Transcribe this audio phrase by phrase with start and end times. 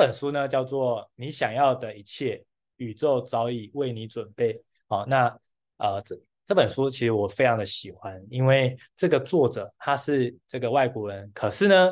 [0.00, 2.42] 本书呢叫做《你想要的一切，
[2.76, 4.54] 宇宙早已为你准备》。
[4.88, 5.26] 好，那
[5.76, 11.90] 呃这这本书其实我非常的喜欢，因为这个作者他是这个外国人，可是呢，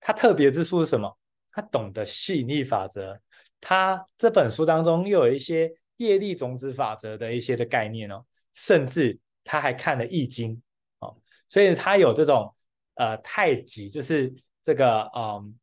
[0.00, 1.14] 他特别之处是什么？
[1.52, 3.20] 他懂得吸引力法则，
[3.60, 8.24] 他这本书当中又有一些业力种子法则的一些的概念哦，
[8.54, 10.60] 甚至他还看了易经
[11.00, 11.14] 哦，
[11.48, 12.52] 所以他有这种
[12.94, 14.32] 呃太极，就是
[14.62, 15.54] 这个嗯，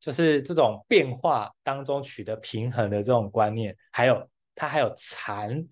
[0.00, 5.64] 就是这种变化当中取得平衡的这种观念，还有他还有禅，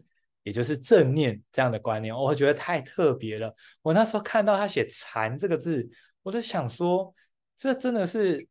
[0.43, 3.53] 也就是正念这样的观念，我会觉得太特别了。
[3.83, 5.89] 我那时候看到他写禅这个字，
[6.23, 7.13] 我就想说，
[7.57, 8.47] 这真的是。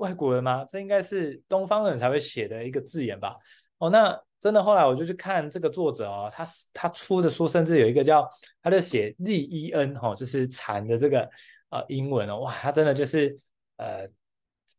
[0.00, 0.64] 外国人吗？
[0.70, 3.36] 这应该是东方人才会写的一个字眼吧？
[3.76, 8.26] 哦，那真的后来我就去看这个作者哦，他他出的书甚至有一个叫，
[8.62, 11.28] 他就写 Zen 哈，就是禅的这个
[11.68, 13.36] 呃英文哦，哇，他真的就是
[13.76, 14.08] 呃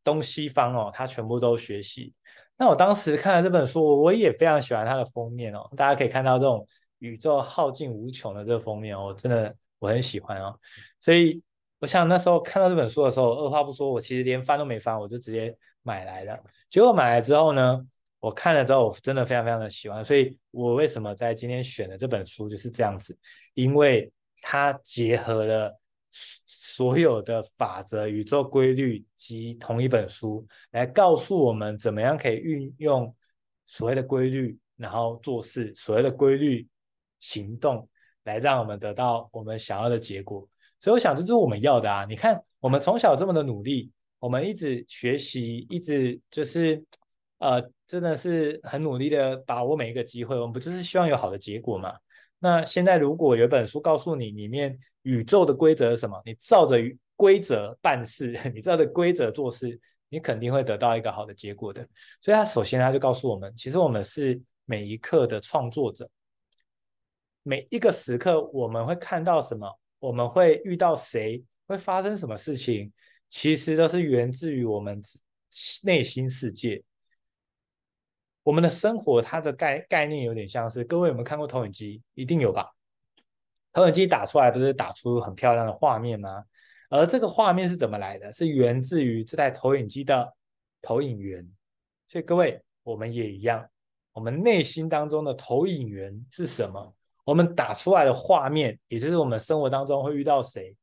[0.04, 2.14] 东西方哦，他全部都学习。
[2.58, 6.68] 那我当时看了这本书，我也非常喜欢它的封面哦，大家可以看到这种
[7.00, 10.58] 宇宙耗尽无穷的这个封面哦，真的我很喜欢哦，
[11.00, 11.42] 所以。
[11.82, 16.40] 我想那时候看到这本书的时候，二话不说，我其实连翻都没翻，我就直接买来了。
[16.70, 17.84] 结果买来之后呢，
[18.20, 20.06] 我看了之后，我真的非常非常的喜欢。
[20.06, 23.18] 所以我为什么在今天选的这本书就是这样子？
[23.56, 24.12] 因为
[24.44, 25.76] 它结合了
[26.82, 33.16] 所有的法则、宇宙规律及同一本书，来告诉我们怎么样可以运用
[33.68, 36.68] 所谓的规律，然后做事，所谓的规律
[37.20, 37.88] 行动，
[38.24, 40.50] 来让我们得到我们想要的结果。
[40.80, 42.04] 所以我想，这是我们要的啊！
[42.10, 46.84] 你看，我们从小这么的努力，我们一直学习，一直就是，
[47.38, 50.36] 呃，真的是很努力的把握每一个机会。
[50.36, 51.94] 我们不就是希望有好的结果吗？
[52.44, 56.76] 那现在如果有本书告诉你里面宇宙的规则是什么，你照着
[57.16, 61.88] 规则办事， 你照着规则做事，你肯定会得到一个好的结果的。
[62.20, 66.10] 所以他首先他就告诉我们，其实我们是每一刻的创作者，
[67.44, 69.72] 每一个时刻我们会看到什么？
[70.00, 72.92] 我们会遇到谁，会发生什么事情，
[73.30, 75.00] 其实都是源自于我们
[75.84, 76.84] 内心世界。
[78.44, 82.02] 我们的生活，它的概概念有点像是，各位有没有看过投影机？
[82.14, 82.72] 一定有吧？
[83.74, 86.44] 投影机打出来不是打出很漂亮的画面吗？
[86.90, 88.34] 而这个画面是怎么来的？
[88.34, 90.34] 是源自于这台投影机的
[90.82, 91.48] 投影源。
[92.08, 93.66] 所以各位，我们也一样，
[94.12, 96.94] 我们内心当中的投影源是什么？
[97.24, 100.76] 我们打出来的画面，也就是我们生活当中会遇到谁，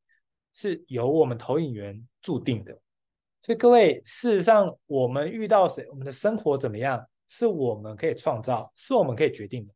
[0.55, 2.73] 是由我们投影源注定的。
[3.43, 9.72] 所以各位，事实上，我们遇到谁，我们的生活怎么样，是我们可以创造，是我们可以决定的。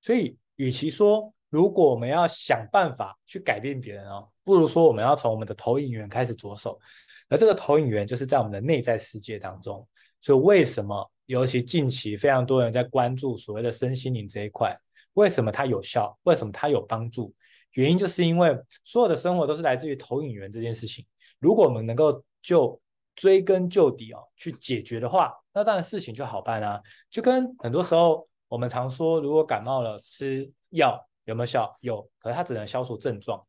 [0.00, 6.80] 所以，与其说如果我们要想办法去改变别人哦，不如说我们要从我们的投影源开始着手。
[7.28, 9.86] 而这个投影源就是在我们的内在世界当中。
[10.20, 14.76] 所以，为什么尤其近期非常多人在关注所谓的身心灵这一块？
[15.14, 16.18] 为什么它有效？
[16.22, 17.34] 为什么它有帮助？
[17.72, 21.06] 原因就是因为所有的生活都是来自于投影源这件事情。
[21.38, 22.80] 如果我们能够就
[23.14, 26.80] 追根究底哦去解决的话，那当然事情就好办啊。
[27.08, 31.74] 就跟很多时候我们常说，如果感冒了吃药有没有效？
[31.80, 33.44] 有，可是它只能消除症状。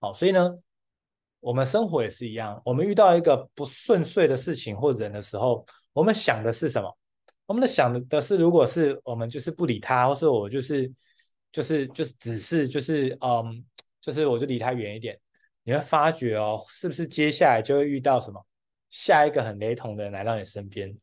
[0.00, 0.50] 好，所以呢，
[1.40, 2.60] 我们生活也是一样。
[2.64, 6.96] 我们遇到一个不顺遂的事情或人的时候，我们想的是什么？
[7.46, 10.90] 我们的想的是，如果是我们就是不理他，或是我就是
[11.52, 13.64] 就是就是只是就是嗯，
[14.00, 15.18] 就是我就离他远一点，
[15.62, 18.42] 你会发觉哦，是不是接下来就会遇到什么
[18.88, 20.96] 下一个很雷同的人来到你身边？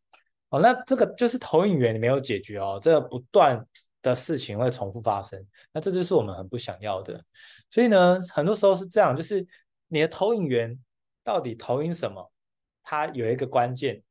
[0.52, 3.66] 哦，那这个就是投影源你没有解决哦，这个不断
[4.02, 7.22] 的事情会重复发生，那这就是我们很不想要的。
[7.70, 9.46] 所以呢，很多时候是这样，就是
[9.88, 10.80] 你的投影源
[11.24, 12.32] 到底投影什么？
[12.84, 14.02] 它有一个关键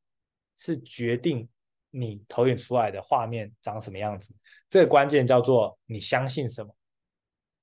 [0.56, 1.49] 是决定。
[1.93, 4.33] 你投影出来的画面长什么样子？
[4.69, 6.72] 这个关键叫做你相信什么。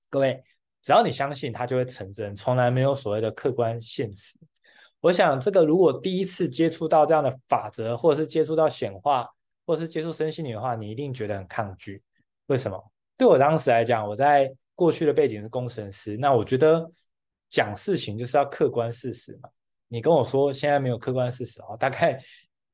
[0.10, 0.44] 各位，
[0.82, 4.38] 只要你相信，它就会成真，从来没有所谓的客观现实。
[5.00, 9.28] 我想，这个如果第一次接触到这样的法则，或者是接触到显化，
[9.66, 12.02] 或者是接触身心灵的话，你一定觉得很抗拒。
[12.48, 12.92] 为什么？
[13.18, 16.90] 对我当时来讲，我在过去的背景是工程师，那我觉得
[17.50, 19.50] 讲事情就是要客观事实嘛。
[19.88, 22.22] 你跟我说现在没有客观事实啊，大概。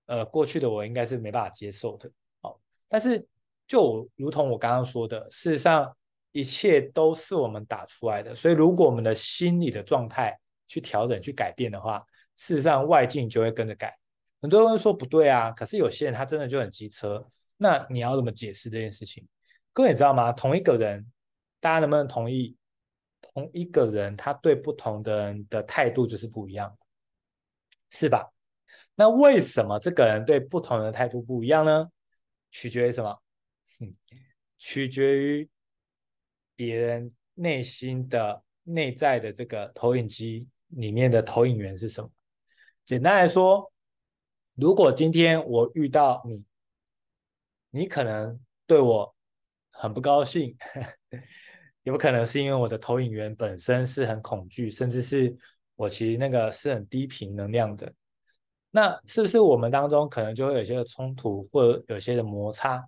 [0.06, 2.12] 呃，过去的我应该是没办法接受的，
[2.42, 2.60] 好，
[2.90, 3.26] 但是
[3.66, 5.90] 就如同我刚刚说的，事实上
[6.34, 10.38] 一切都是我们打出来的，所以如果我们的心理的状态
[10.68, 12.04] 去调整、去改变的话，
[12.36, 13.98] 事实上外境就会跟着改。
[14.42, 17.26] 很多人说不对啊，可是有些人他真的就很机车，
[17.58, 19.26] 那你要怎么解释这件事情？
[19.72, 20.32] 各位你知道吗？
[20.32, 21.10] 同一个人，
[21.60, 22.56] 大家能不能同意？
[23.22, 26.78] 同一个人他对不同的人的态度就是不一样，
[27.90, 28.30] 是吧？
[28.96, 31.90] 那为什么这个人对不同人的态度不一样呢？
[32.52, 33.18] 取决于什么？
[34.58, 35.50] 取决于
[36.56, 42.10] 别人内心的内在的这个投影机里面的投影源是什么？
[42.86, 43.72] 简单来说，
[44.56, 46.46] 如果今天我遇到你，
[47.70, 49.16] 你可能对我
[49.72, 50.56] 很不高兴，
[51.84, 55.36] 有可能是因为我的投影源本身是很恐惧，甚至是
[55.76, 57.94] 我其实那个是很低频能量的。
[58.70, 62.84] 那是不是我们当中可能就会有些冲突，或者有些的摩擦？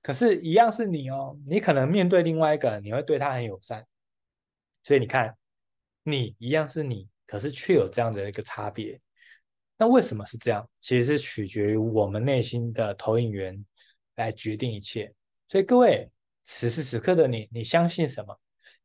[0.00, 3.84] 可是，一样是你哦，你可能面对另外一个人，你会对他很友善。
[4.84, 5.36] 所以你看，
[6.04, 8.98] 你一样是你，可是却有这样的一个差别。
[9.78, 10.68] 那为什么是这样？
[10.80, 13.64] 其实是取决于我们内心的投影源
[14.16, 15.12] 来决定一切。
[15.48, 16.10] 所以各位，
[16.42, 18.36] 此时此刻的你，你相信什么？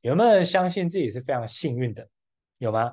[0.01, 2.07] 有没有人相信自己是非常幸运的？
[2.59, 2.91] 有吗？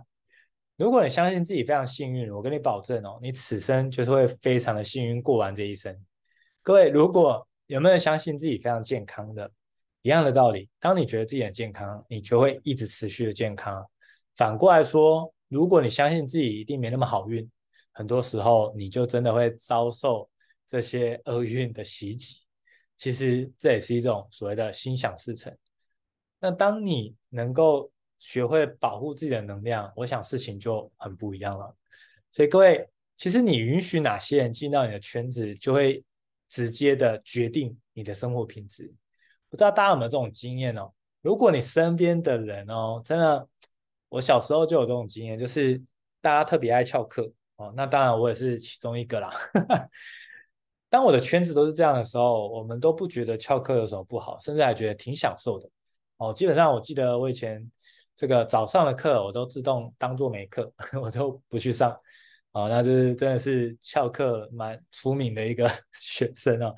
[0.76, 5.94] 如果你相信自己非常幸运，我跟你保证哦，你此生就是会非常的幸运过完这一生。
[6.62, 9.50] 各位，如果有没有人相信自己非常健康的？
[10.02, 13.84] 一样的道理，当你觉得自己很健康，你就会一直持续的健康。
[14.34, 17.46] 反过来说，如果你相信自己一定没那么好运，
[18.00, 20.26] 很多时候，你就真的会遭受
[20.66, 22.36] 这些厄运的袭击。
[22.96, 25.54] 其实这也是一种所谓的心想事成。
[26.38, 31.76] 那当你能够学会保护自己的能量，我想事情就很不一样了。
[32.32, 36.02] 所以各位，其实你允许哪些人进到你的圈子，就会
[36.48, 38.90] 直接的决定你的生活品质。
[39.50, 40.90] 不知道大家有没有这种经验哦？
[41.20, 43.46] 如果你身边的人哦，真的，
[44.08, 45.78] 我小时候就有这种经验，就是
[46.22, 47.30] 大家特别爱翘课。
[47.60, 49.30] 哦，那当然我也是其中一个啦。
[50.88, 55.68] 当我的圈子都是这样的时候，我们都不觉得翘课有什么不好，甚至还觉得挺享受的。
[56.16, 57.70] 哦，基本上我记得我以前
[58.16, 60.72] 这个早上的课，我都自动当做没课，
[61.02, 61.94] 我都不去上。
[62.52, 65.70] 哦，那就是真的是翘课蛮出名的一个
[66.00, 66.74] 学生哦。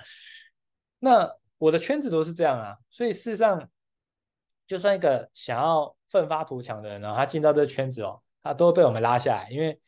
[0.99, 3.71] 那我的圈子都是这样啊，所以事实上，
[4.67, 9.81] 就算一个想要奋发图强的人呢，他进到这个圈子哦，他都会被我们拉下来，因为。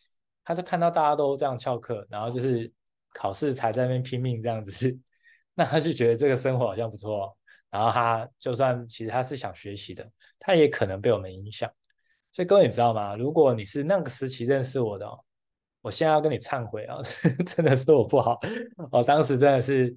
[0.44, 2.70] 他就看到大家都这样翘课，然后就是
[3.12, 4.98] 考试才在那边拼命这样子，
[5.54, 7.36] 那他就觉得这个生活好像不错，
[7.70, 10.08] 然后他就算其实他是想学习的，
[10.38, 11.70] 他也可能被我们影响。
[12.32, 13.16] 所以各位你知道吗？
[13.16, 15.18] 如果你是那个时期认识我的，哦
[15.80, 16.98] 我现在要跟你忏悔啊，
[17.44, 18.40] 真的是我不好，
[18.90, 19.94] 我当时真的是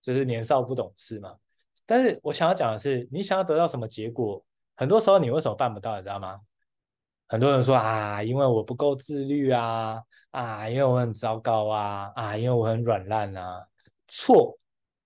[0.00, 1.36] 就是年少不懂事嘛。
[1.84, 4.40] 但是我想要讲的是，你想要得到什么结果，
[4.76, 6.38] 很多时候你为什么办不到，你知道吗？
[7.30, 13.64] 很多人说啊，因为我不够自律啊，啊，因为我很糟糕啊，啊，因为我很软烂啊。
[14.08, 14.58] 错，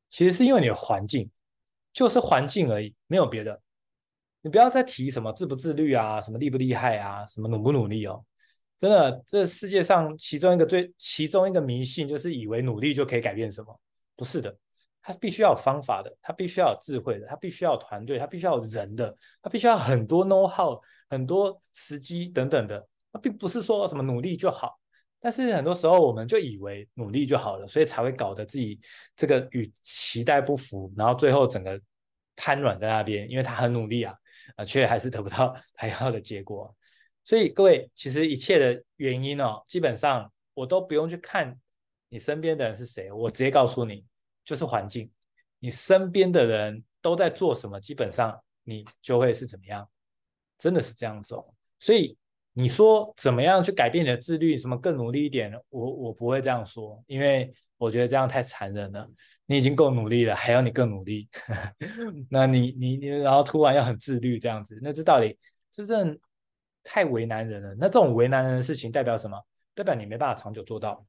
[0.09, 1.31] 其实是因为你的环境，
[1.93, 3.61] 就是环境而已，没有别的。
[4.41, 8.25] 你不要再提什么自不自律啊，什么厉不厉害啊，什么努不努力哦。
[8.79, 13.79] 真的，这世界上其中一个最其中一个迷信，就是以为努力就可以改变什么，
[14.17, 14.57] 不是的。
[15.07, 20.81] 他必须要有方法的，他必须要有智慧的，他必须要有团队，他必须要有人的，他必须要很多 know how、
[21.11, 22.89] 很多时机等等的。
[23.13, 24.81] 他并不是说什么努力就好，
[25.21, 28.81] 但是很多时候我们就以为努力就好了，所以才会搞得自己
[29.15, 31.79] 这个与期待不符，然后最后整个
[32.35, 34.15] 瘫软在那边，因为他很努力啊，
[34.57, 36.75] 啊，却还是得不到 他要的结果。
[37.23, 41.57] 所以各位，其实一切的原因哦，基本上我都不用去看
[42.09, 44.05] 你身边的人是谁，我直接告诉你。
[44.45, 45.11] 就是环境，
[45.59, 49.89] 你身边的人都在做什么，基本上你就会是怎么样，
[50.59, 51.35] 真的是这样子。
[51.79, 52.17] 所以
[52.53, 59.09] 你说怎么样去改变你的自律，什么更努力一点，我我不会这样说，因为我觉得这样太残忍了。
[59.47, 61.29] 你已经够努力了，还要你更努力，
[62.31, 65.39] 那你你你，然后突然要很自律这样子，那这道理
[65.71, 66.19] 这真的
[66.83, 67.75] 太为难人了。
[67.79, 69.41] 那这种为难人的事情代表什么？
[69.75, 71.05] 代表你没办法长久做到。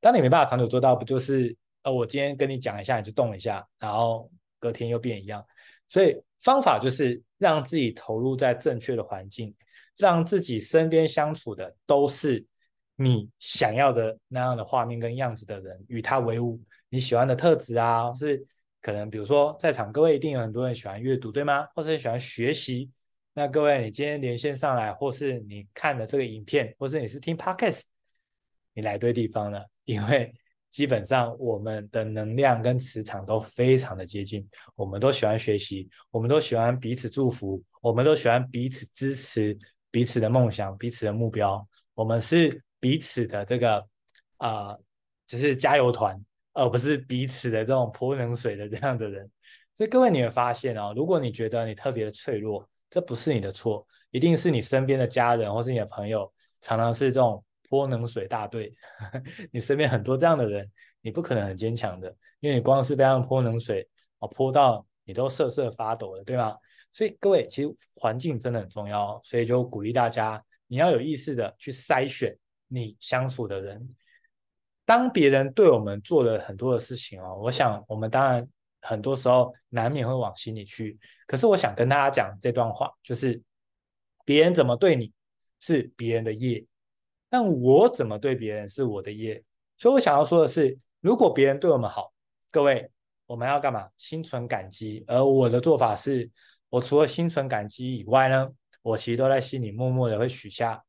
[0.00, 1.56] 当你没办法长久做到，不就是？
[1.86, 4.28] 呃，我今天跟你讲一下，你就动一下，然后
[4.58, 5.46] 隔天又变一样。
[5.86, 9.54] 所以方法就是让自己投入在正确的环境，
[9.96, 12.44] 让自己身边相处的都是
[12.96, 16.60] 你想要的那样的画面跟样子的人，与他为伍。
[16.88, 18.44] 你喜欢的特质啊，是
[18.82, 21.68] 可能比如说在场各位一定有很多人喜欢阅读，对吗？
[21.76, 22.90] 或是喜欢学习。
[23.32, 27.82] 那各位，你今天连线上来，或是你看的这个影片，或是你是听 Podcast，
[28.72, 30.34] 你来对地方了，因为。
[30.76, 39.58] 基本上我们的能量跟磁场都非常的接近，我们都喜欢学习，我们都喜欢彼此祝福，我们都喜欢彼此支持
[39.90, 43.78] 彼此的梦想、彼此的目标，我们是彼此的这个
[44.36, 44.80] 啊、呃，
[45.26, 49.30] 就是加油团，而不是彼此的这种泼冷水的这样的人。
[49.74, 56.30] 所以各位，你会发现哦，如果你觉得你特别的脆弱，这不是你的错，一定是你身边的家人或是你的朋友
[56.60, 57.42] 常常是这种。
[57.68, 58.74] 泼冷水大队，
[59.52, 60.70] 你身边很多这样的人，
[61.00, 66.56] 你不可能很坚强的，因为你光是被他们泼冷水哦，泼到你都瑟瑟发抖了，对吗？
[66.92, 72.36] 所以各位，其实环境真的很重要，所以就鼓励大家，你要有意识的去筛选
[72.68, 73.94] 你相处的人。
[74.84, 78.48] 当别人对我们做了很多的事情哦，我想我们当然
[78.80, 80.98] 很多时候难免会往心里去。
[81.26, 83.42] 可是我想跟大家讲这段话，就是
[84.24, 85.12] 别人怎么对你
[85.58, 86.64] 是别人的业，
[87.28, 89.42] 但我怎么对别人是我的业。
[89.76, 92.12] 所以我想要说的是，如果别人对我们好，
[92.50, 92.90] 各位
[93.26, 93.88] 我们要干嘛？
[93.96, 95.04] 心存感激。
[95.06, 96.30] 而我的做法是，
[96.68, 98.48] 我除了心存感激以外呢，
[98.82, 100.82] 我其实都在心里默默的会许下，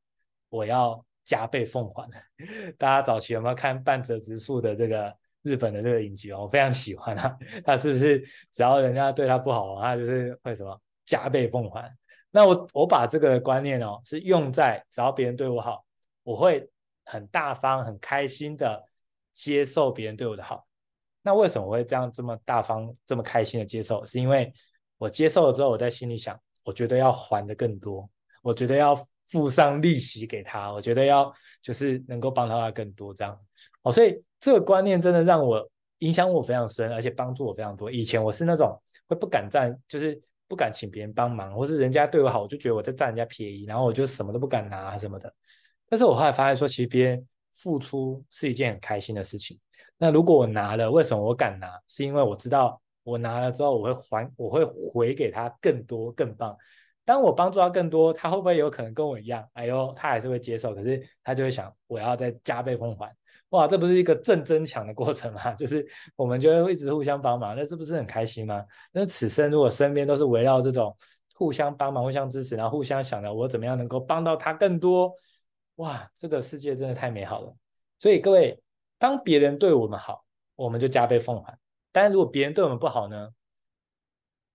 [0.49, 1.03] 我要。
[1.27, 2.09] 加倍奉还。
[2.79, 6.43] 大家早期有没有看半泽直树的这个日本的这个影集哦？
[6.43, 7.37] 我非常喜欢啊。
[7.65, 11.93] 他是不是只要人家对他不好，他就是会什么加倍奉还？
[12.31, 15.83] 那我我把这个观念哦，是用在只要别人对我好，
[16.27, 16.69] 我会
[17.05, 18.83] 很大方、很开心的
[19.31, 20.67] 接受别人对我的好。
[21.21, 24.05] 那为什么我会这样这么大方、这么开心的接受？
[24.05, 24.51] 是因为
[24.97, 28.09] 我接受了之后，我在心里想，我觉得要还的更多，
[28.41, 28.93] 我觉得要。
[29.29, 31.29] 付上利息给他，我觉得要
[31.61, 33.37] 就是能够帮到他更多这样，
[33.81, 37.91] 哦，所以这个观念真的让我影响我非常深，而且帮助我非常多。
[37.91, 40.17] 以前我是那种会不敢占，就是
[40.47, 45.35] 不敢请别人帮忙，或是人家对我好，我就觉得我在占人家便宜，然后我就什么都不敢拿什么的。
[45.89, 49.59] 但是我后来发现说，其实别人付出是一件很开心的事情。
[49.97, 51.71] 那如果我拿了，为什么我敢拿？
[51.87, 56.55] 是因为我知道我拿了之后，我会还，我会回给他更多更棒。
[57.05, 59.47] 当我帮助他更多，他会不会有可能跟我一样？
[59.53, 63.15] 哎呦，他还是会接受，可是他就会想，我要再加倍奉还。
[63.51, 65.51] 哇，这不是一个正增强的过程吗？
[65.55, 68.61] 就是我们就会一直互相帮忙，那是不是很开心吗？
[68.91, 70.93] 那此生如果身边都是围绕这种
[71.33, 75.13] 互相帮忙、互相支持，然后互相想着我怎么样能够帮到他更多，
[75.77, 77.55] 哇，这个世界真的太美好了。
[77.97, 78.61] 所以各位，
[78.99, 80.23] 当别人对我们好，
[80.55, 81.53] 我们就加倍奉还；
[81.91, 83.29] 但如果别人对我们不好呢，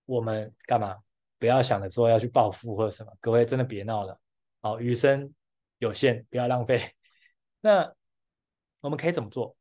[0.05, 0.97] 我们干嘛？
[1.39, 4.17] 不要想着说要去报复或者什么，各位真的别闹了。
[4.61, 5.33] 好，余生
[5.79, 6.79] 有限，不要浪费。
[7.59, 7.93] 那
[8.79, 9.55] 我们可以怎么做？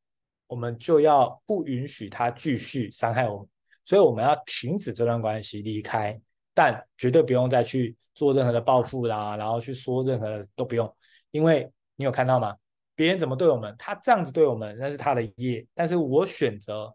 [0.47, 3.49] 我们就要不允许他继续伤害我们，
[3.85, 6.21] 所以我们要停止这段关系，离开。
[6.54, 10.97] 但绝对不用再去做任何的报复啦，然后去说任何的都不用，
[11.33, 12.57] 因为你有看到吗？
[12.95, 15.67] 别人怎么对我们，他这样子对我们，那是他的业。
[15.75, 16.95] 但是我选择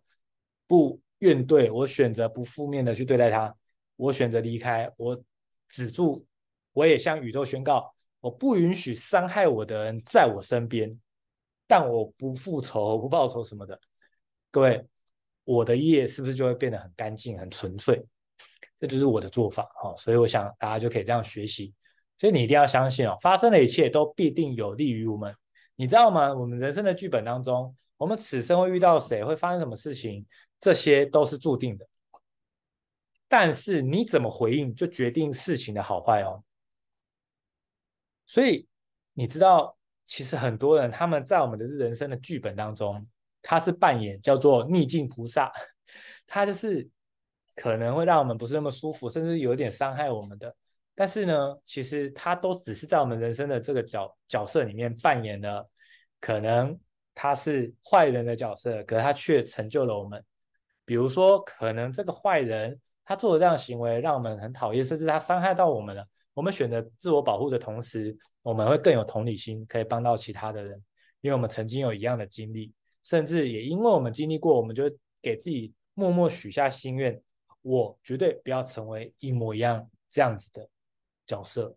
[0.68, 3.54] 不怨怼，我选择不负面的去对待他。
[3.96, 5.20] 我选择离开，我
[5.68, 6.24] 止住，
[6.72, 10.98] 我也向宇宙宣告，我不允许伤害我的人在我身边，
[11.66, 13.78] 但我不复仇，不报仇什么的。
[14.52, 14.86] 各位，
[15.46, 18.06] 我的业是不是就会变得很干净、很纯粹？
[18.78, 19.96] 这就是我的做法哈。
[19.98, 21.74] 所以我想大家就可以这样学习。
[22.18, 25.36] 所以你一定要相信哦，发生的一切都必定有利于我们。
[25.76, 26.34] 你知道吗？
[26.34, 30.26] 我们人生的剧本当中，我们此生会遇到谁，会发生什么事情，
[30.60, 31.88] 这些都是注定的。
[33.28, 36.44] 但是你怎么回应，就决定事情的好坏哦。
[38.26, 38.68] 所以
[39.14, 43.08] 你知道，其实很多人他们在我们的人生的剧本当中，
[43.44, 45.52] 他是扮演叫做逆境菩萨，
[46.26, 46.90] 他就是
[47.54, 50.56] 可能会让我们不是那么舒服，甚至有点伤害我们的。
[50.98, 55.70] 但是呢，其实他都只是在我们人生的这个角角色里面扮演了，
[56.20, 56.76] 可能
[57.14, 60.26] 他是坏人的角色，可是他却成就了我们。
[60.84, 62.80] 比如说，可能这个坏人。
[63.10, 66.06] 他做的这样行为让我们很讨厌，甚至他伤害到我们了。
[66.34, 70.84] 我们选择自我保护的同时，我们会更有同理心，可以帮到其他的人，
[71.22, 72.74] 因为我们曾经有一样的经历，
[73.04, 77.18] 甚至也因为我们经历过，我们就给自己默默许下心愿：
[77.62, 80.68] 我绝对不要成为一模一样这样子的
[81.28, 81.76] 角色。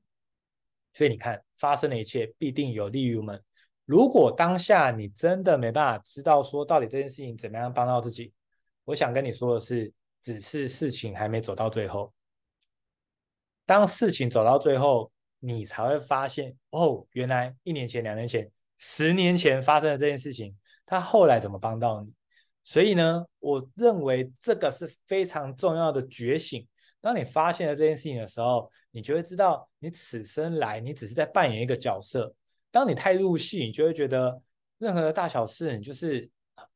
[0.95, 3.45] 所以你看，发生的一切必定有利于我们。
[3.85, 8.33] 如果当下你真的没办法知道说到底这件事情怎么样帮到自己，
[8.85, 9.93] 我想跟你说的是。
[10.23, 12.13] 只是事情还没走到最后，
[13.65, 20.55] 当事情走到最后，你才会发现哦，原来一年前、两年前、十年前发生的这件事情，
[20.85, 22.13] 他后来怎么帮到你？
[22.65, 26.69] 所以呢，我认为这个是非常重要的觉醒。
[27.01, 32.35] 当你发现了这件事情的时候，你就会知道，你此生来，你只是在扮演一个角色。
[32.71, 34.41] 当你太入戏，你就会觉得
[34.79, 36.31] 任何的大小事，你就是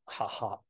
[0.04, 0.64] 好好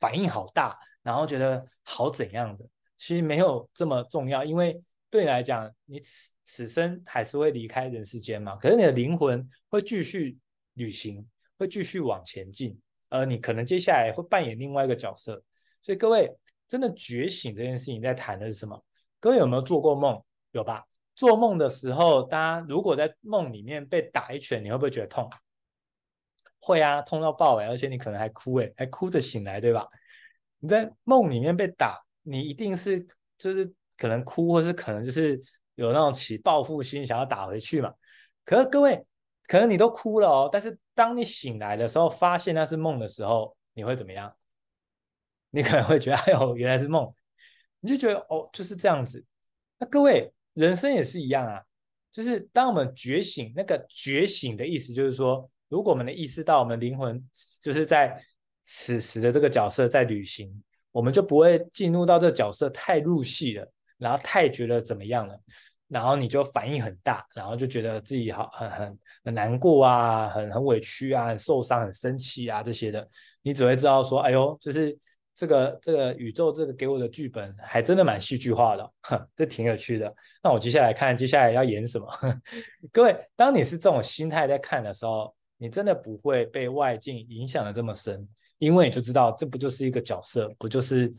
[0.00, 0.76] 反应好大。
[1.02, 2.64] 然后觉得好怎样的，
[2.96, 8.56] 其实没有这么重要，因为对你来讲，你此此生还是会离开人世间嘛。
[8.56, 10.38] 可是你的灵魂会继续
[10.72, 11.22] 旅行，
[11.58, 12.80] 会继续往前进，
[13.10, 15.44] 而你可能接下来会扮演另外一个角色。
[15.82, 16.34] 所以各位，
[16.66, 18.82] 真的觉醒这件事情在谈的是什么？
[19.24, 20.22] 各位有没有做过梦？
[20.50, 20.84] 有吧？
[21.14, 25.30] 做梦的时候，大家如果在梦里面被打一拳，你会不会觉得痛？
[26.60, 29.88] 会啊，痛到爆哎，而且你可能还哭哎，还哭着醒来，对吧？
[30.58, 33.00] 你在梦里面被打，你一定是
[33.38, 35.40] 就是可能哭，或是可能就是
[35.76, 37.94] 有那种起报复心，想要打回去嘛。
[38.44, 39.06] 可是各位，
[39.46, 44.36] 可能你都哭了哦，但是当你醒来的时候，发现那是梦的时候，你会怎么样？
[45.48, 47.10] 你可能会觉得，哎呦，原来是梦，
[47.84, 49.22] 你就觉得哦，就是这样子。
[49.78, 51.62] 那各位，人生也是一样啊，
[52.10, 55.48] 就是当我们觉醒，那个觉醒的意思就是说。
[55.70, 57.20] 如果我们的意识到我们灵魂
[57.60, 58.22] 就是在
[58.62, 60.62] 此时的这个角色在旅行，
[60.92, 65.36] 我们就不会进入到这个角色太入戏了，然后太觉得怎么样了，
[65.88, 73.08] 然后你就反应很大，然后就觉得自己好很很很难过啊，很很委屈啊，很受伤，很生气啊这些的，
[73.42, 74.96] 你只会知道说，哎呦，就是
[75.34, 80.14] 这个这个宇宙这个给我的剧本还真的蛮戏剧化的，哼， 这挺有趣的。
[80.42, 82.06] 那我接下来看接下来要演什么？
[82.92, 85.34] 各位，当你是这种心态在看的时候。
[85.56, 91.10] 你真的不会被外境影响的这么深，因为你就知道这不就是一个角色，不就是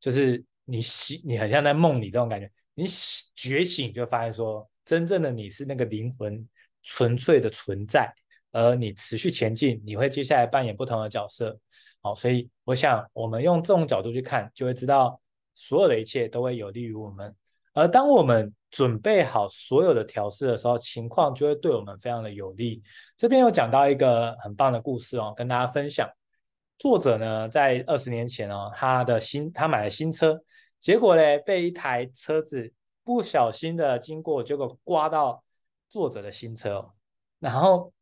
[0.00, 2.50] 就是你醒，你很像在梦里这种感觉。
[2.74, 2.86] 你
[3.36, 6.44] 觉醒就发现说，真正的你是那个灵魂
[6.82, 8.12] 纯粹的存在，
[8.52, 11.56] 而你持续前进，你会接下来扮演不同的角色。
[12.08, 15.20] 好，所以我想我们用这种角度去看，就会知道
[15.52, 17.34] 所有的一切都会有利于我们。
[17.74, 22.82] 而当我们准备好所有的调试的时候，情况就会对我们非常的有利。
[23.18, 26.08] 这边有讲到一个很棒的故事哦，跟大家分享。
[26.78, 30.40] 作者呢，在二十年前哦，他的新他买了新车，
[30.80, 32.72] 结果呢，被一台车子
[33.04, 35.44] 不小心的经过，结果刮到
[35.90, 36.92] 作者的新车哦，
[37.38, 37.92] 然后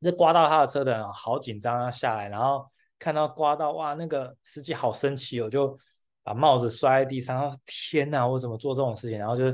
[0.00, 2.66] 这刮到他的车的人好紧张要下来，然后
[3.02, 5.76] 看到刮到哇，那个司机好生气哦，就。
[6.24, 9.18] 把帽子摔在地上，天哪，我怎么做这种事情？
[9.18, 9.50] 然后就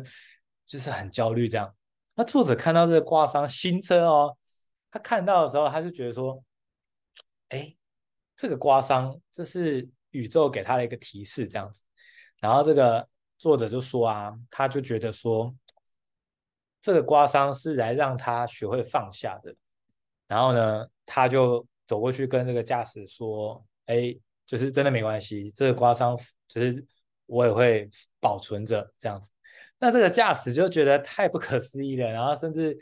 [0.66, 1.74] 就是很焦虑这样。
[2.14, 4.36] 那作者看到这个刮伤新车哦，
[4.90, 6.44] 他看到的时候，他就觉得说，
[7.48, 7.74] 哎，
[8.36, 11.82] 这个刮伤，这是宇宙给他的一个提示这样子。
[12.38, 15.54] 然后这个作者就说啊，他就觉得说，
[16.82, 19.56] 这个刮伤是来让他学会放下的。
[20.26, 26.16] 然后呢，他就走过去跟这个驾驶说，哎，就是真的没关系，这个刮伤。
[26.48, 26.82] 就是
[27.26, 29.30] 我也会保存着这样子，
[29.78, 32.74] 那这个驾驶就觉得太不可思议了，然后甚至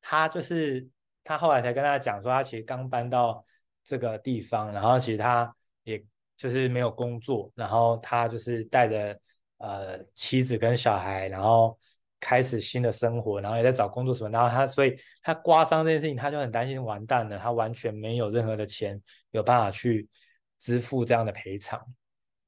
[0.00, 0.88] 他就是
[1.22, 3.44] 他后来才跟他讲说，他其实刚搬到
[3.84, 6.02] 这个地方，然后其实他也
[6.34, 9.20] 就是没有工作，然后他就是带着
[9.58, 11.78] 呃妻子跟小孩，然后
[12.20, 20.08] 开始新的生活，然后也在找工作什么，然后他所以他刮伤这件事情，他就很担心完蛋了，他完全没有任何的钱有办法去
[20.58, 21.80] 支付这样的赔偿。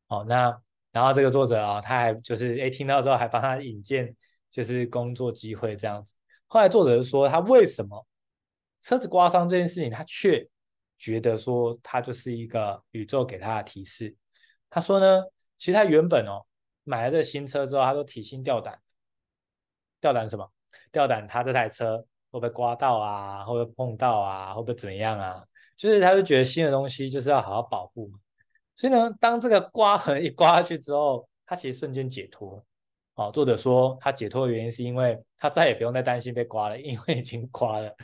[0.09, 0.55] 哦，那
[0.93, 4.15] 然后这个作者啊、他还就是哎，听到之后还帮他引荐，
[4.51, 6.15] 就是工作机会这样子。
[6.47, 8.07] 后来作者就说，他为什么
[8.83, 10.47] 车子刮伤这件事情，他却
[10.99, 14.15] 觉得说他就是一个宇宙给他的提示。
[14.69, 15.23] 他说呢，
[15.57, 16.45] 其实他原本哦
[16.85, 18.79] 买了这个新车之后，他都提心吊胆，
[20.03, 20.47] 吊胆什么？
[20.91, 21.97] 吊胆他这台车
[22.31, 23.45] 会不会刮到啊？
[23.45, 24.53] 会不会碰到啊？
[24.53, 25.43] 会不会怎么样啊？
[25.77, 28.19] 就是他就觉得新的东西就是要好好保护嘛。
[28.75, 32.63] 所以呢，当这个刮痕一刮下去之后，他其实瞬间解脱。
[33.15, 37.95] 哦，作者说他解脱的原因是因为他再也不用再担心被刮了，因为已经刮了。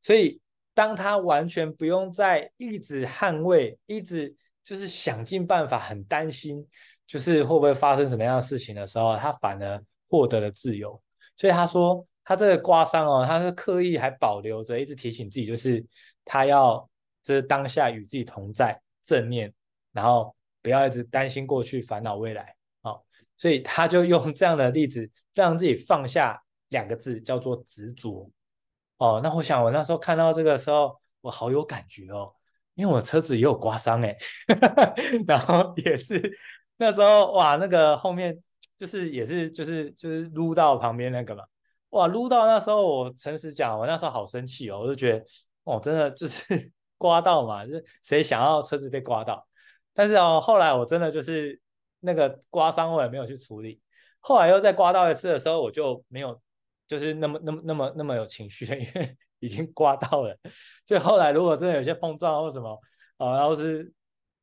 [0.00, 0.40] 所以
[0.74, 6.64] 当他完全不用再一直捍卫，一直就是想尽办法，很担心
[7.04, 11.02] 就是会不会发生什么样的事情的时候，他反而获得了自由。
[11.38, 15.82] 所以他说他这个刮伤哦，他是刻意还保留着，一直提醒自己，就是
[16.26, 16.86] 他要
[17.22, 19.50] 就是当下与自己同在，正念。
[19.90, 23.02] 然后不要一直担心过去，烦恼未来，哦，
[23.36, 28.30] 所以他就用这样的例子，让自己放下两个字，叫做执着。
[28.98, 32.32] 哦，那我想我那时候看到这个时候，我好有感觉哦，
[32.74, 34.16] 因为我车子也有刮伤哎，
[35.26, 36.38] 然后也是
[36.76, 38.38] 那时候哇，那个后面
[38.78, 41.44] 就是也是就是就是撸到旁边那个嘛，
[41.90, 45.24] 哇，撸到那时候我诚实讲，我那时候好生气哦，我就觉得
[45.64, 46.44] 哦，真的就是
[46.96, 49.46] 刮到嘛，就谁想要车子被刮到？
[49.92, 51.60] 但是哦，后来我真的就是
[52.00, 53.80] 那个刮伤，我也没有去处理。
[54.20, 56.40] 后来又再刮到一次的时候，我就没有，
[56.86, 60.36] 就是那么那么那么那么有情绪了，因为已经刮到了。
[60.86, 62.80] 就后来如果真的有些碰撞或什么，
[63.16, 63.92] 呃，然后是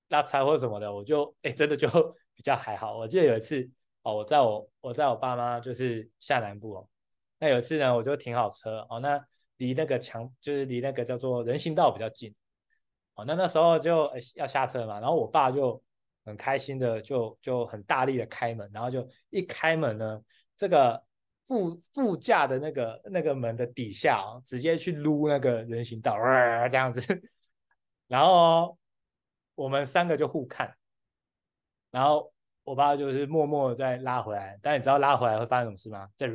[0.10, 1.88] 拉柴或什么的，我就哎真的就
[2.36, 2.98] 比较还好。
[2.98, 3.69] 我记得有一次
[4.06, 6.88] 哦，我在我我在我爸妈就是下南部哦，
[7.39, 9.20] 那有一次呢，我就停好车哦，那
[9.58, 12.34] 离那个墙就是离那个叫做人行道比较近。
[13.15, 15.82] 哦，那那时候就要下车嘛，然后我爸就
[16.24, 20.22] 很开心的就就很大力的开门，然后就一开门呢，
[20.56, 21.04] 这个
[21.48, 27.02] 副副驾的那个那个门的底下哦，直接去撸那个人行道，呃，这样子，
[28.08, 28.78] 然后
[29.56, 30.78] 我们三个就互看，
[31.89, 32.32] 然后
[32.65, 36.10] 我爸就是默默的再拉回来，但你知道拉回来会发生什么事吗？
[36.17, 36.28] 就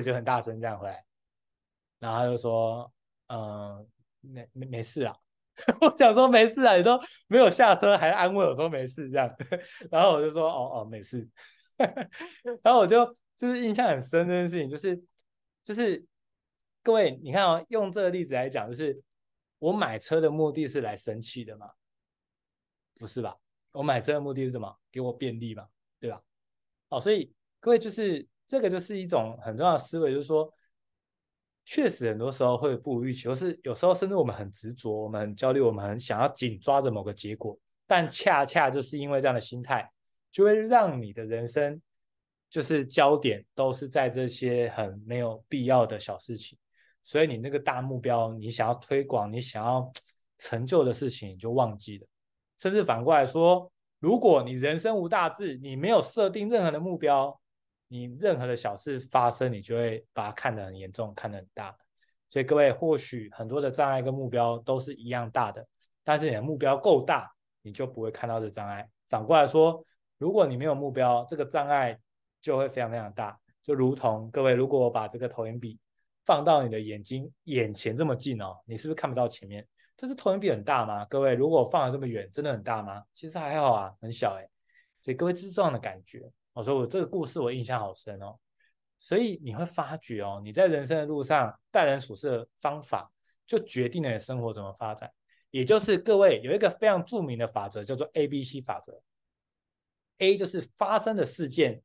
[0.00, 1.04] 就很大声这样回来，
[1.98, 2.90] 然后他就说
[3.28, 3.86] ：“嗯，
[4.22, 5.14] 没没没事啊。
[5.82, 9.28] ”我想说没事啊，你都没有下车还安慰我说没事这样，
[9.90, 11.28] 然后我就说：“哦哦，没事。
[12.64, 13.04] ”然后我就
[13.36, 15.02] 就是印象很深这件事情，就是
[15.62, 16.02] 就是
[16.82, 19.02] 各位你看哦，用这个例子来讲，就是。
[19.60, 21.70] 我买车的目的是来生气的嘛？
[22.98, 23.34] 不是吧？
[23.74, 24.72] 我买车的目的是什么？
[24.92, 25.66] 给我便利嘛，
[25.98, 26.22] 对吧？
[26.90, 30.48] 哦，所以各位就是这个就是一种很重要的思维，就是说，
[31.64, 39.90] 确实很多时候会不如预期，或是有时候甚至我们很执着，我们很焦虑，我们很想要紧抓着某个结果，但恰恰就是因为这样的心态，
[40.30, 41.82] 就会让你的人生
[42.48, 46.56] 就是焦点都是在这些很没有必要的小事情。
[47.02, 49.90] 所以你那个大目标，你想要推广，你想要
[50.38, 52.06] 成就的事情，你就忘记了。
[52.64, 57.38] 甚至反过来说，如果你人生无大志，你没有设定任何的目标，
[57.88, 61.76] 你任何的小事发生，你就会把它看得很严重，看得很大。
[62.30, 65.62] 所以各位，或许很多的障碍跟目标都是一样大的，
[66.02, 68.88] 但是你的目标够大，你就不会看到这障碍。
[69.10, 69.84] 反过来说，
[70.16, 72.00] 如果你没有目标，这个障碍
[72.40, 73.38] 就会非常非常大。
[73.62, 75.78] 就如同各位，如果我把这个投影笔。
[76.26, 79.68] 放到你的眼睛眼前这么近哦，你是不是看不到前面？
[79.96, 81.04] 这是投影比很大吗？
[81.04, 83.02] 各位，如果放的这么远，真的很大吗？
[83.14, 84.48] 其实还好啊，很小哎。
[85.00, 86.30] 所以各位就是这样的感觉。
[86.52, 88.36] 我说我这个故事我印象好深哦。
[88.98, 93.10] 所以你会发觉哦，你在人生的路上待人处事的方法，
[93.46, 95.10] 就决定了你生活怎么发展。
[95.50, 99.00] 也就是各位有一个非常著名的法则，叫做 A B C 法则。
[100.18, 101.82] A 就是发生的事件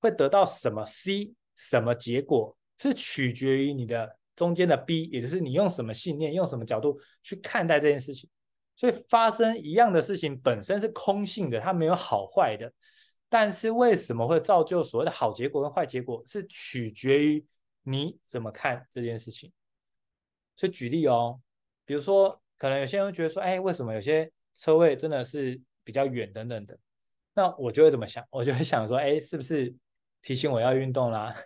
[0.00, 2.56] 会得到什么 C 什么结果。
[2.76, 8.28] 是取决于你的中间的 B，也就是你用什么信念、用什么角度去看待这件事情。
[8.76, 12.72] 所以发生一样的事情本身是空性的，它没有好坏的。
[13.28, 17.44] 但是为什么会造就所谓的好结果跟坏结果，是取决于
[17.82, 19.52] 你怎么看这件事情。
[20.56, 21.40] 所以举例哦，
[21.84, 26.78] 比如说，可能有些人会觉得说，哎，为什么有些车位真的是比较远等等的？
[27.34, 28.24] 那我就会怎么想？
[28.30, 29.74] 我就会想说，哎，是不是？
[30.24, 31.36] 提醒我要运动啦。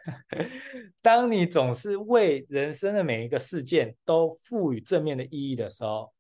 [1.03, 6.15] 当你总是为人生的每一个事件都赋予正面的意义的时候，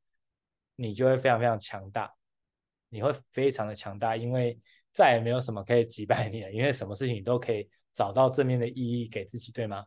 [0.75, 2.12] 你就会非常非常强大，
[2.88, 4.59] 你会非常的强大，因为
[4.92, 9.85] 再也没有什么可以击败你了， 因为什么事情你都可以找到正面的意义给自己，对吗？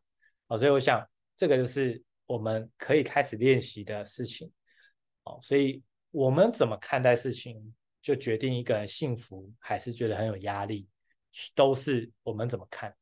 [0.47, 1.05] 好，所以我想
[1.35, 4.49] 这个就是我们可以开始练习的事情。
[5.23, 10.87] 好，所以我们怎么看待事情，就决定一个人幸福还是觉得很有压力。
[11.55, 12.93] 都是我们怎么看，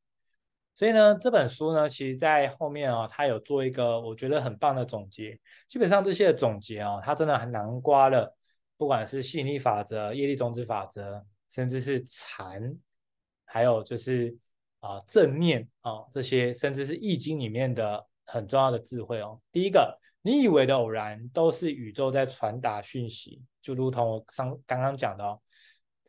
[0.75, 5.37] 所以呢，这本书呢，其实在后面啊、哦，它有做一个我觉得很棒的总结。
[5.67, 8.33] 基本上这些的总结啊、它真的很难刮了，
[8.77, 12.77] 不管是吸引力法则、业力种子法则，甚至是禅，
[13.45, 14.37] 还有就是
[14.79, 19.41] 啊正念啊这些，甚至是易经里面的很重要的智慧哦。
[19.51, 25.41] 第一个，你以为的偶然，都是宇宙在传达讯息，就如同我刚刚刚讲的哦。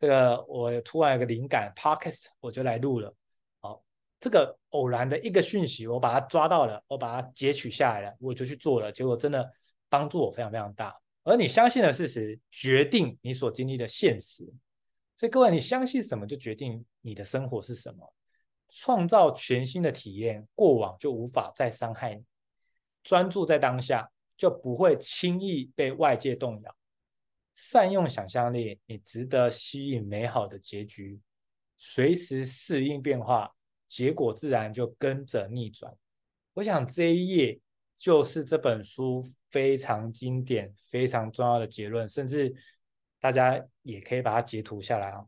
[0.01, 3.13] 这个我突然有个灵感，Podcast 我就来录了。
[3.59, 3.83] 好，
[4.19, 8.91] 这个偶然的一个讯息，我把它抓到了，我把它截取下来了，我就去做了。
[8.91, 9.47] 结果真的
[9.89, 10.99] 帮助我非常非常大。
[11.21, 14.43] 而你相信的事实，决定你所经历的现实。
[15.17, 18.11] 所以各位，你相信什么，就决定你的生活是什么。
[18.69, 22.23] 创造全新的体验，过往就无法再伤害你。
[23.03, 26.75] 专注在当下，就不会轻易被外界动摇。
[27.53, 31.19] 善用想象力，你值得吸引美好的结局。
[31.75, 33.51] 随时适应变化，
[33.87, 35.93] 结果自然就跟着逆转。
[36.53, 37.59] 我想这一页
[37.97, 42.53] 就是这本书非常经典、非常重要的结论，甚至
[43.19, 45.25] 大家也可以把它截图下来啊！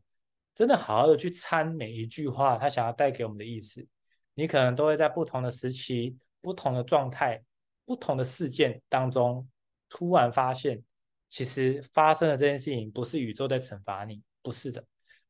[0.54, 3.86] 真的好好的去参每一句话，他想要带给我们的意思。
[4.34, 7.42] 你可能都会在不同的时期、不同的状态、
[7.84, 9.48] 不同的事件当中，
[9.88, 10.82] 突然发现。
[11.34, 14.86] 其实发生的这件事情不是宇宙在惩罚你，不是的。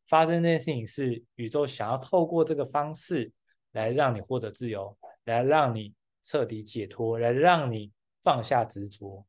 [0.07, 3.33] 发生这件事情是宇宙想要透过这个方式
[3.73, 7.91] 来让你获得自由，来让你彻底解脱，来让你
[8.23, 9.27] 放下执着。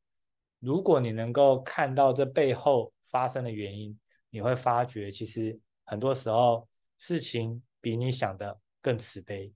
[0.58, 9.50] 如果你能够看到这背后发生的原因，你会发觉其实很多时候事情比你想的更慈悲。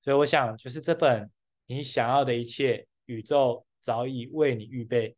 [0.00, 1.28] 所以我想，就是这本
[1.66, 5.16] 你想要的一切，宇宙早已为你预备。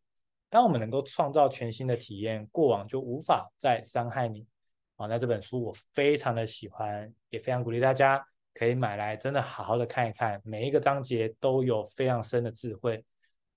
[0.50, 4.46] 当我们能够创造全新的体验，过往就无法再伤害你。
[4.96, 10.40] 好，那这本书我非常的喜欢，也非常鼓励大家可以买来，真的好好的看一看。
[10.44, 13.04] 每一个章节都有非常深的智慧。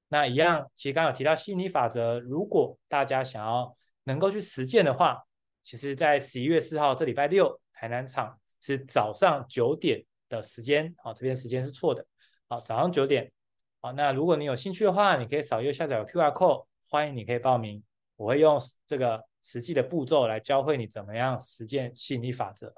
[0.10, 3.74] 那一样，其实刚刚有提到吸引力法则，如果大家想要
[4.04, 5.26] 能够去实践的话，
[5.64, 12.06] 其实，在十一月四号这礼拜六，台南场是早上九点的时间，好，这边时间是错的，
[12.50, 13.32] 好，早上九点，
[13.80, 17.82] 好，那如果你有兴趣的话，你可以扫右下角的 QR code，欢迎你可以报名，
[18.18, 22.76] 我会用这个实际的步骤来教会你怎么样实践吸引力法则，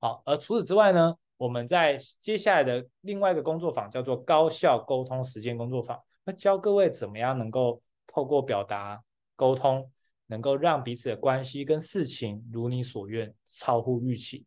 [0.00, 9.02] 好，而除此之外呢，我们在接下来的另外一个工作坊叫做高效沟通实践工作坊，那教各位怎么样能够透过表达
[9.34, 9.90] 沟通。
[10.26, 14.46] 能够让彼此的关系跟事情如你所愿，超乎预期。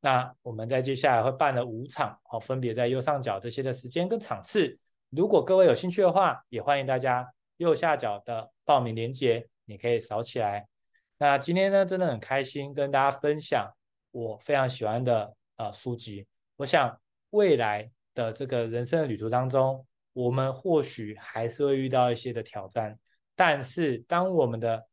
[0.00, 4.78] 那我们在接下来会办了五场，哦，分别在右上角这些的时间跟场次。
[5.10, 10.68] 如果各位有兴趣的话，也欢迎大家右下角的报名链接，你可以扫起来。
[11.16, 13.72] 那今天呢，真的很开心跟大家分享
[14.10, 16.26] 我非常喜欢的呃书籍。
[16.56, 17.00] 我想
[17.30, 22.98] 未来的这个人生的旅途当中，我们或许还是会遇到一些的挑战，
[23.34, 24.86] 但是当我们的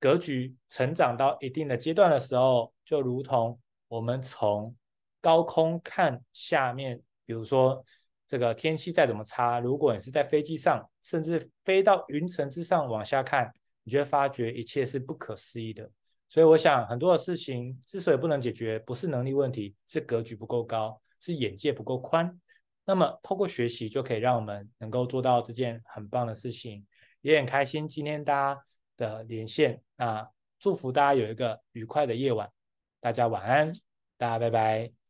[0.00, 4.74] 格局成长到一定的阶段的时候，就如同我们从
[5.20, 7.84] 高空看下面，比如说
[8.26, 15.90] 这个天气再怎么差，如果你是在飞机上，甚至飞到云层之上往下看，你就会发觉一切是不可思议的。
[16.28, 22.40] 所以我想，很多的事情之所以不能解决，不是能力问题，是格局不够高，是眼界不够宽。
[22.86, 26.84] 那么透过学习，就可以让我们能够做到这件很棒的事情。
[27.20, 28.64] 也很开心，今天大家
[28.96, 32.50] 的连线啊，祝福大家有一个愉快的夜晚，
[33.00, 33.72] 大家晚安，
[34.16, 35.03] 大家拜拜。